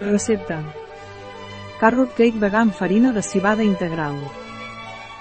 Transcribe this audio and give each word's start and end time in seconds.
Recepta. 0.00 0.58
Carrot 1.78 2.16
cake 2.18 2.40
vegà 2.42 2.64
amb 2.64 2.74
farina 2.74 3.12
de 3.14 3.22
cibada 3.22 3.62
integral. 3.62 4.16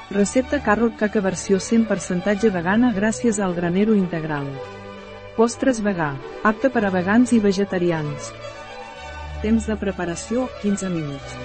Recepta 0.09 0.63
carrot 0.65 0.97
cake 0.97 1.21
versió 1.21 1.59
100% 1.61 2.49
vegana 2.49 2.91
gràcies 2.93 3.39
al 3.39 3.53
granero 3.53 3.93
integral. 3.93 4.49
Postres 5.37 5.81
vegà, 5.81 6.15
apte 6.43 6.69
per 6.69 6.85
a 6.85 6.89
vegans 6.89 7.33
i 7.33 7.39
vegetarians. 7.39 8.33
Temps 9.43 9.69
de 9.69 9.77
preparació, 9.77 10.49
15 10.63 10.89
minuts. 10.89 11.37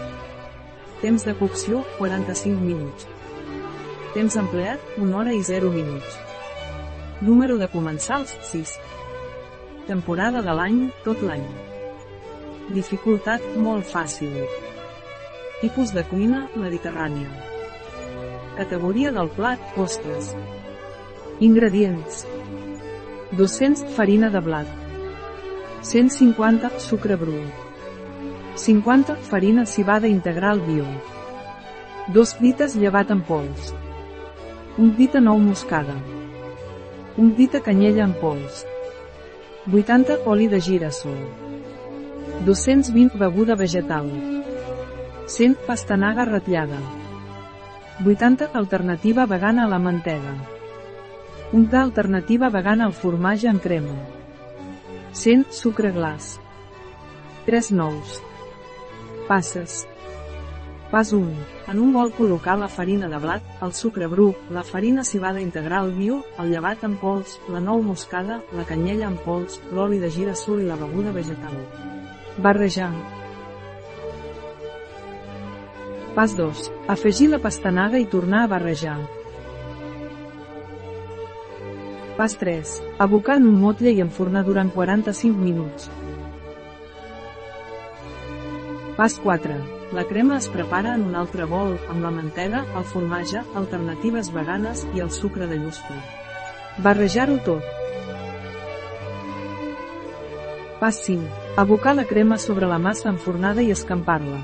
Temps 1.03 1.25
de 1.25 1.35
cocció, 1.37 1.85
45 1.99 2.61
minuts. 2.61 3.07
Temps 4.15 4.37
empleat, 4.37 4.81
1 4.97 5.15
hora 5.15 5.37
i 5.37 5.43
0 5.43 5.71
minuts. 5.71 6.19
Número 7.21 7.59
de 7.59 7.69
comensals, 7.69 8.37
6. 8.53 8.79
Temporada 9.87 10.41
de 10.41 10.55
l'any, 10.55 10.87
tot 11.05 11.21
l'any. 11.23 11.78
Dificultat, 12.69 13.41
molt 13.57 13.87
fàcil. 13.89 14.35
Tipus 15.63 15.95
de 15.97 16.03
cuina, 16.05 16.43
mediterrània. 16.53 17.31
Categoria 18.59 19.09
del 19.17 19.31
plat, 19.33 19.63
postres. 19.73 20.35
Ingredients. 21.41 22.27
200 23.41 23.89
farina 23.97 24.29
de 24.35 24.45
blat. 24.45 24.69
150 25.81 26.75
sucre 26.91 27.17
bru. 27.17 27.41
50 28.61 29.17
farina 29.31 29.65
cibada 29.65 30.13
integral 30.13 30.61
bio. 30.69 30.85
2 32.13 32.37
dites 32.45 32.77
llevat 32.77 33.17
en 33.17 33.25
pols. 33.25 33.73
Un 34.77 34.93
dita 35.01 35.25
nou 35.25 35.41
moscada. 35.41 35.97
Un 37.17 37.33
dita 37.35 37.65
canyella 37.65 38.05
en 38.05 38.13
pols. 38.21 38.67
80 39.73 40.21
oli 40.27 40.53
de 40.53 40.61
girassol. 40.61 41.23
220 42.45 43.19
beguda 43.19 43.57
vegetal. 43.57 44.07
100 45.27 45.57
pastanaga 45.67 46.25
ratllada. 46.25 46.79
80 48.05 48.51
alternativa 48.55 49.27
vegana 49.27 49.65
a 49.65 49.69
la 49.69 49.79
mantega. 49.79 50.35
Un 51.53 51.67
d'alternativa 51.69 52.49
vegana 52.49 52.87
al 52.87 52.95
formatge 52.95 53.49
en 53.51 53.59
crema. 53.59 53.97
100 55.13 55.51
sucre 55.51 55.91
glaç. 55.91 56.39
3 57.47 57.73
nous. 57.73 58.23
Passes. 59.27 59.89
Pas 60.93 61.13
1. 61.13 61.35
En 61.69 61.83
un 61.83 61.93
bol 61.93 62.15
col·locar 62.15 62.57
la 62.57 62.71
farina 62.71 63.11
de 63.11 63.19
blat, 63.19 63.43
el 63.61 63.75
sucre 63.75 64.07
bru, 64.07 64.31
la 64.55 64.63
farina 64.63 65.05
cibada 65.05 65.43
integral 65.43 65.91
bio, 65.99 66.23
el 66.39 66.55
llevat 66.55 66.87
en 66.87 66.97
pols, 67.03 67.41
la 67.51 67.61
nou 67.61 67.83
moscada, 67.83 68.41
la 68.55 68.65
canyella 68.65 69.11
en 69.11 69.19
pols, 69.27 69.61
l'oli 69.75 69.99
de 69.99 70.09
girassol 70.09 70.63
i 70.63 70.71
la 70.71 70.79
beguda 70.81 71.13
vegetal. 71.13 71.98
Barrejar. 72.39 72.93
Pas 76.15 76.37
2. 76.39 76.69
Afegir 76.87 77.27
la 77.33 77.41
pastanaga 77.43 77.99
i 77.99 78.07
tornar 78.07 78.45
a 78.45 78.51
barrejar. 78.53 78.99
Pas 82.17 82.37
3. 82.39 82.77
Abocar 83.03 83.41
en 83.43 83.49
un 83.51 83.59
motlle 83.59 83.91
i 83.91 83.99
enfornar 84.05 84.45
durant 84.47 84.71
45 84.71 85.35
minuts. 85.35 85.91
Pas 88.95 89.19
4. 89.25 89.59
La 89.99 90.07
crema 90.07 90.39
es 90.39 90.47
prepara 90.47 90.95
en 90.95 91.09
un 91.09 91.19
altre 91.19 91.47
bol, 91.47 91.75
amb 91.91 92.07
la 92.07 92.15
mantega, 92.15 92.63
el 92.79 92.87
formatge, 92.87 93.43
alternatives 93.59 94.31
veganes 94.31 94.87
i 94.95 95.03
el 95.03 95.11
sucre 95.11 95.51
de 95.51 95.59
llustre. 95.59 95.99
Barrejar-ho 96.87 97.43
tot. 97.43 97.78
Pas 100.81 100.95
5. 101.05 101.27
Abocar 101.57 101.97
la 101.97 102.05
crema 102.05 102.39
sobre 102.39 102.67
la 102.71 102.79
massa 102.79 103.09
enfornada 103.11 103.63
i 103.67 103.73
escampar-la. 103.75 104.37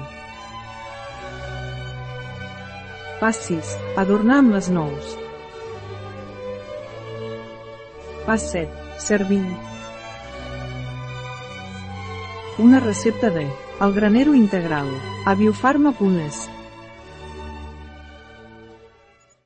Pas 3.20 3.38
6. 3.46 3.76
Adornar 4.02 4.40
amb 4.42 4.56
les 4.56 4.70
nous. 4.74 5.12
Pas 8.26 8.48
7. 8.50 8.66
Servir. 8.98 9.44
Una 12.58 12.82
recepta 12.82 13.30
de 13.30 13.46
El 13.80 13.94
granero 13.94 14.34
integral. 14.34 14.90
A 15.26 15.36
biofarma.es. 15.38 16.48